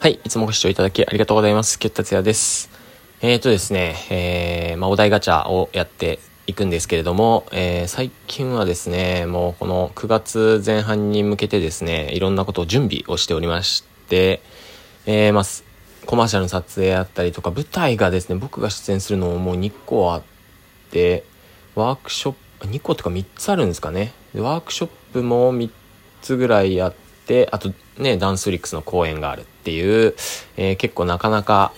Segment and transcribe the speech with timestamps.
[0.00, 1.78] はい、いつもご視聴いただきありがとうございます。
[1.78, 2.70] ケッタツヤです。
[3.20, 14.42] えーとですね、えー、まあ、お題ガチャをやっていくんですけれども、えー、最近はですね、もうこの9月前半に向けてですね、いろんなことを準備をしておりまして、
[15.06, 15.44] えー、まあ、
[16.06, 20.22] コマーシャルの撮影あったりとか、舞台がですね、僕が出演するのももう2個あっ
[20.90, 21.22] て、
[21.76, 24.12] ワークショップ、2個とか3つあるんですかね。
[24.40, 25.70] ワークショップも3
[26.22, 26.94] つぐらいあっ
[27.26, 30.14] て、あとね、ダンスリックスの公演があるっていう、
[30.56, 31.72] えー、結構なかなか、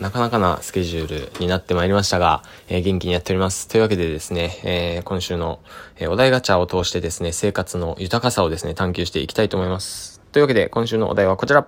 [0.00, 3.68] なかなかなスケジュールになってまいりましたが、えー、元気にやっております。
[3.68, 5.60] というわけでですね、えー、今週の、
[5.98, 10.20] えお題ガチャを通してですね、生活の豊かさをですね、探求していきたいと思います。
[10.32, 11.66] というわけで、今週のお題はこちら。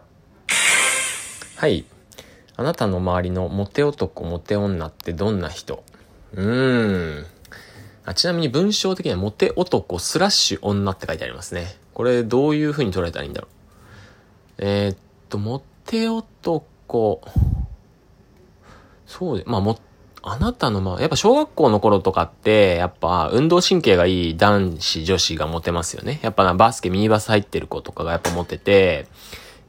[1.56, 1.84] はい。
[2.56, 5.82] あなたの周りのモテ男、モテ女ってどんな人？
[6.34, 7.27] うーん。
[8.06, 11.74] あちなみに文章的にはモテ男スラッシュ女って書いてありますね。
[11.94, 13.50] これどういう風に捉えたらいいんだろう。
[14.58, 14.97] えー、っ
[15.30, 17.22] と、モテ男、
[19.06, 19.78] そうで、まあも、
[20.22, 26.20] あなたのまあ、やっぱ小学校の頃とかって、やっぱ運動神経がいい男子、女子がモテますよね。
[26.22, 29.06] やっぱな、バスケ、ミニバス入ってる子とかがやっぱモテて、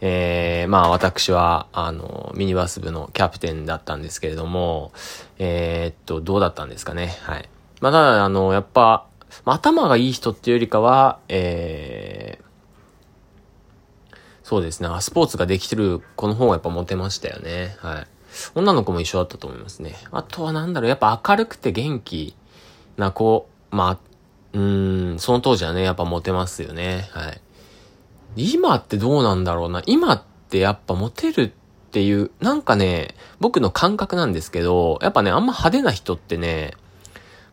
[0.01, 4.91] えー、まあ私は、あの、ミニバス部のキャプテンだったんですけれども、
[5.39, 7.17] えー、っと、どうだったんですかね。
[7.21, 7.49] はい。
[7.85, 9.05] まあ、ただ、あの、やっぱ、
[9.43, 17.75] まあ、頭がいい人っていうよりかは、えー、そうですね、スポーツができてる子の方がやっぱモテましたよね。
[17.77, 18.07] はい。
[18.55, 19.93] 女の子も一緒だったと思いますね。
[20.11, 22.35] あとはなんだろう、やっぱ明るくて元気
[22.97, 23.97] な子、まあ、
[24.53, 27.07] うーん、その当時はね、やっぱモテますよね。
[27.11, 27.41] はい。
[28.35, 29.83] 今ってどうなんだろうな。
[29.85, 31.51] 今ってやっぱモテるっ
[31.91, 36.73] ていう、なんかね、僕の感覚なんですけど、やっぱね、あんま派手な人ってね、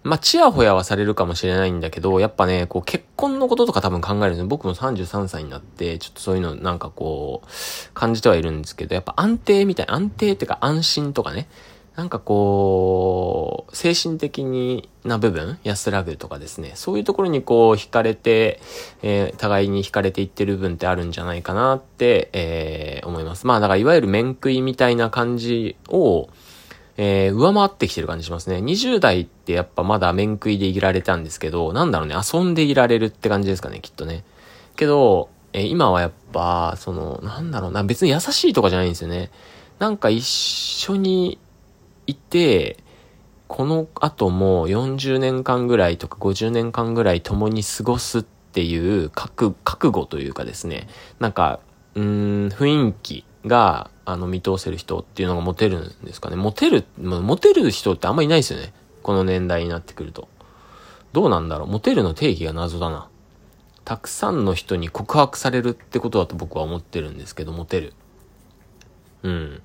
[0.05, 4.47] まあ、ちやほやはされるかもしれないんだけど、やっぱね、こう、結婚のこととか多分考えるんですよ。
[4.47, 7.49] 僕も33歳になって、ちょっとそういうのなんかこう、
[7.95, 11.47] 感じてはいるんですけど、やっぱ安定みたいな、安定っていうか安心とかね、
[11.95, 18.61] なんかこう、精神的にな部分、安らぐとかですね、そういうところにこう、惹かれて、
[19.03, 23.47] えー、互いに惹かれていってる部分ってあるんじゃないかなって、えー、思います。
[23.47, 26.29] まあ、だからいわゆる面食いみたいな感じを、
[27.05, 28.59] えー、上回ってきてる感じしますね。
[28.59, 34.23] 20代ってやっぱまだ面食いでいられたんですけど、なんだろうね、遊んでいられるって感じですかね、きっとね。
[34.77, 39.33] けど、えー、今はやっぱ、その、なんだろうな、別に優しいとかじゃないんですよね。
[39.81, 41.41] なんか一緒に
[42.07, 42.77] いて、
[43.49, 50.87] この後も40年間ぐらいとか50年間ぐらい共に過ごすっていう覚覚悟というかですね、
[51.19, 51.59] なんか、
[51.97, 56.37] うん、雰囲気が、あの、見通せる人っていうのがモテるんですかね。
[56.37, 58.73] モテる、モテる人ってあんまいないですよね。
[59.03, 60.29] この年代になってくると。
[61.13, 63.09] どうなんだろうモテるの定義が謎だな。
[63.85, 67.95] たくさんの人に告白されるってことだと僕は思ってるんですけど、モテる。
[69.23, 69.63] うん。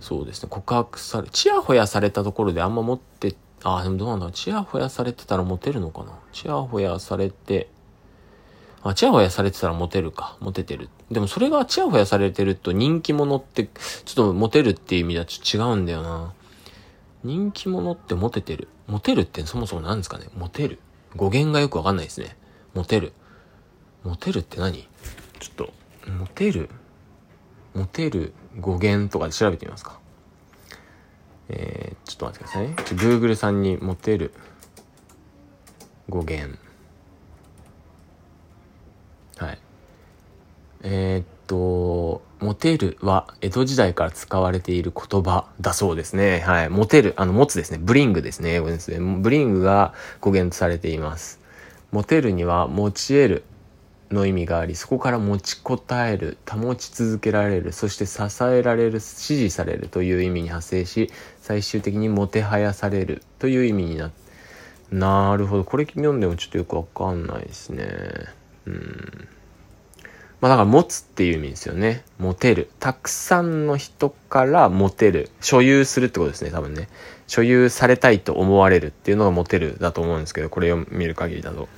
[0.00, 0.48] そうですね。
[0.50, 4.32] 告白され、チヤホヤされたところであんま持って、ああ、でもどうなんだろう。
[4.32, 7.68] チヤホヤされてたらモテるのかなチヤホヤされて、
[8.82, 10.36] あ、チヤホヤされてたらモテるか。
[10.40, 10.90] モテてる。
[11.10, 13.68] でもそれがチヤホヤされてると人気者って、
[14.04, 16.32] ちょっとモテるっていう意味ではちょっと違うんだよな。
[17.22, 18.68] 人気者ってモテてる？
[18.86, 20.26] モテるってそもそも何ですかね？
[20.36, 20.78] モテる。
[21.14, 22.36] 語源がよくわかんないですね。
[22.74, 23.12] モテる。
[24.04, 24.88] モテるって何？
[25.38, 25.72] ちょっと、
[26.10, 26.68] モテる？
[27.74, 29.98] モテる語源とかで調べてみますか。
[31.48, 32.74] えー、ちょっと待ってくださいね。
[32.76, 34.32] Google さんにモテる
[36.08, 36.58] 語源。
[39.36, 39.58] はい。
[40.88, 46.40] えー、っと、モテるは江戸時代から使われている言葉だそうですね。
[46.40, 46.68] はい。
[46.68, 47.78] モテる、あの、持つですね。
[47.80, 48.54] ブリングですね。
[48.54, 48.98] 英語ですね。
[49.00, 51.40] ブリングが語源とされています。
[51.90, 53.44] モテるには持ち得る
[54.12, 61.10] の意味があり、そこから持ちこたえる、保ち続けられる、そして支えられる、支持されるという意味に派生し、
[61.40, 64.10] 最終的にもてはやされるという意味になっ
[64.92, 65.64] なるほど。
[65.64, 67.88] これ読んでもちょっとよくわかんないですね。
[68.66, 69.28] うん。
[70.40, 72.04] まあだから持つっていう意味ですよね。
[72.18, 72.70] 持てる。
[72.78, 75.30] たくさんの人から持てる。
[75.40, 76.88] 所有するってことですね、多分ね。
[77.26, 81.68] 所有されたいと思われるっていうのが持てるだと思うんですけど、これを見る限りだと。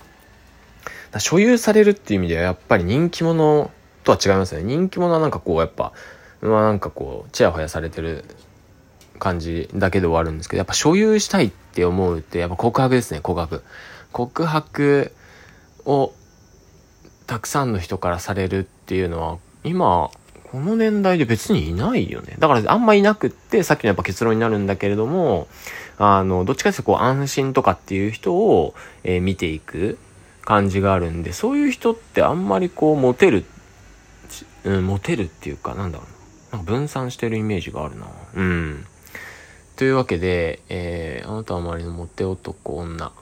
[1.13, 3.71] だ所有されるっていう意味ではやっぱり人気者
[4.05, 4.63] とは違いますね。
[4.63, 5.93] 人気者はなんかこうやっぱ、
[6.41, 8.25] まあなんかこう、ちやほやされてる
[9.19, 13.63] 感じだけで終わるんですけど、やっぱ所有したいって思うってやっぱ告白ですね、告白。
[14.13, 15.13] 告白
[15.85, 16.13] を
[17.29, 20.11] たくさんの人からされるっていうのは、今、
[20.51, 22.37] この年代で別にいないよね。
[22.39, 25.47] だからあんまいなくって、さっきのやっぱ結論になるんだけれども、
[25.99, 29.99] あの、どっちかというとこう安心とかっていう人を、えー、見ていく
[30.43, 33.45] 感じがあるんで、そういう人ってあんまりこう、モテる、
[34.65, 36.59] うん、モテるっていうか、なんだろうな。
[36.59, 38.07] なんか分散してるイメージがあるな。
[38.37, 38.87] うん。
[39.77, 43.13] というわけで、えー、あなたは周りのモテ男女。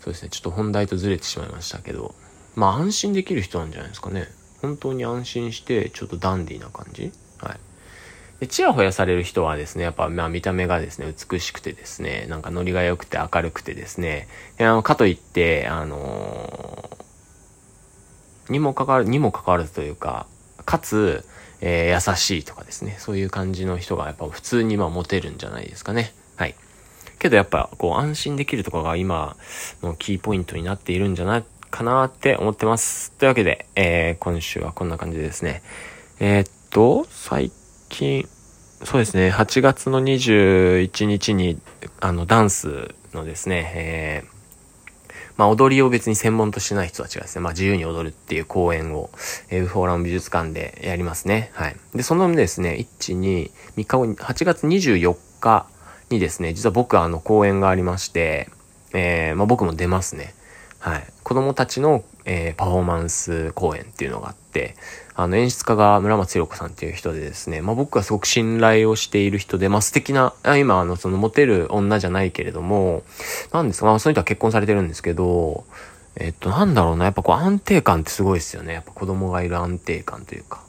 [0.00, 2.16] そうですね、ちょっと本題とずれてしまいましたけど、
[2.54, 4.26] まあ安心できる人なんじゃないですかね。
[4.60, 7.60] 本当に安心して、ちょっとダンディーな感じはい。
[8.40, 14.28] で、チヤホヤされる人はですね、やっぱ、まあ見た目がですね、美しくてですね、なんかノリが良くて明るくてですね、
[14.58, 20.26] あの、かといって、あのー、にもかかわる、にもかかわらずというか、
[20.64, 21.24] かつ、
[21.60, 26.12] えー、優しいとかですね、そういう感じの人がやっぱ普通にまあモテるんじゃないですかね。
[26.36, 26.54] はい。
[27.20, 29.36] けどやっぱこう安心できるとかが今
[29.80, 33.10] のキーポイントになっているんじゃないかなって思ってます。
[33.12, 35.62] というわけで、えー、今週はこんな感じでですね。
[36.20, 37.50] えー、っと、最
[37.88, 38.28] 近、
[38.84, 41.58] そうですね、8月の21日に、
[42.00, 49.10] あの、ダンスのですね、えー、まあ、踊りを別に専門としてない人たちがですね、まあ、自由に踊るっていう公演を、
[49.50, 51.50] えー、フォーラム美術館でやりますね。
[51.54, 51.76] はい。
[51.94, 55.66] で、そのですね、1、2、3日後に、8月24日
[56.10, 58.50] にですね、実は僕あの公演がありまして、
[58.92, 60.34] えー、まあ、僕も出ますね。
[60.82, 61.04] はい。
[61.22, 64.74] 子供たちの、えー、パフォーマンス公演っていうのがあって、
[65.14, 73.04] あの、演出家が村松弘子さんっていう人でですね、まあ、僕はすごく信頼をしている人で、まあ、素敵な、あ今、あの、その、モテる女じゃないけれども、
[73.52, 75.62] なんですか、まあ、その人は結婚されてるんですけど、
[76.16, 78.74] えっと、なんだろうな、やっぱこう、安定感ってすごいですよね。
[78.74, 80.64] やっぱ子供がいる安定感というか。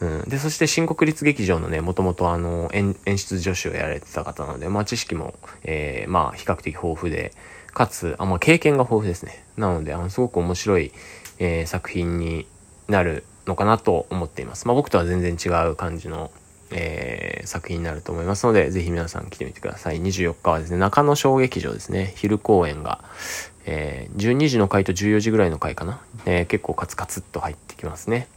[0.00, 0.28] うん。
[0.28, 7.32] で、そして新国立劇場のね、もともとあの演、演出助手をやられてた方なので、まあ知識も、えー、まあ比較的豊富で、
[7.72, 9.44] かつ、あ、まあ、経験が豊富ですね。
[9.56, 10.92] なので、あの、すごく面白い、
[11.38, 12.46] えー、作品に
[12.88, 14.66] なるのかなと思っています。
[14.66, 16.30] まあ、僕とは全然違う感じの、
[16.72, 20.00] えー、作品になると思いますので、ぜひ皆さん来てみてください。
[20.00, 23.04] 24日はですね、中野小劇場ですね、昼公演が、
[23.66, 26.00] えー、12時の回と14時ぐらいの回かな。
[26.26, 28.28] えー、結構カツカツっと入ってきますね。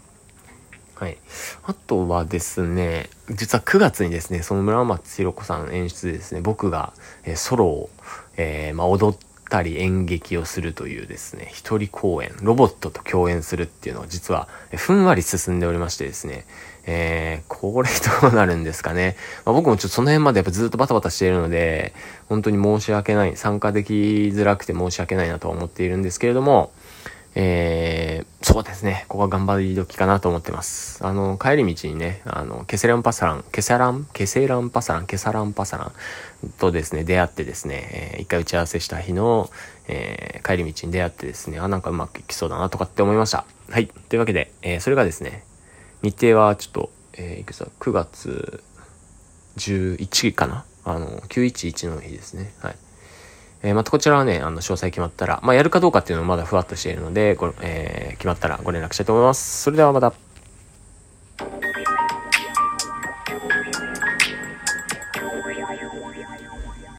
[0.95, 1.18] はい。
[1.63, 6.94] あとはですね、実は9月にですね、その村松弘子さん演出でですね、僕が、
[7.24, 7.90] えー、ソロを、
[8.38, 9.18] えー、まあ、踊っ
[9.50, 16.45] たり演劇をするというですね、一人公演、ロボットと共演するっていうのは実は、ふんわり進んでおりましてですね、
[16.86, 17.90] えー、これ
[18.22, 19.16] どうなるんですかね。
[19.45, 21.94] まあ、僕もちょっとその辺までやっぱずっとバタバタしているので、
[22.30, 23.94] 本当に申し訳ない、参加でき
[24.34, 26.72] づらくて申し訳ないなとは思っているんですけれども、
[27.35, 29.06] えー、そうですね。
[29.07, 31.03] ここは頑張り時かなと思ってます。
[31.06, 39.50] あの、帰り道にね、あの、ケセランパサラン、ケセラン、ケセランパサラン、ケサランパサランとですね、出会ってですね、えー、一回打ち合わせした日の、
[39.88, 43.45] えー、帰り道に出会ってですね、あ、なんかうまくいきそうだなとかって思いました。
[43.71, 43.88] はい。
[43.88, 45.44] というわけで、えー、それがですね、
[46.03, 48.63] 日程はちょっと、えー、いくつだ、9月
[49.57, 50.65] 11かな？
[50.85, 52.53] あの、911の日ですね。
[52.59, 52.75] はい。
[53.63, 59.63] えー、またこちらはね、あの、詳細決まったら、まあ、やるかどうかっていうのはまだふわっとしているので、ご、えー、決まったらご連絡したいと思います。
[59.63, 60.32] それではまた。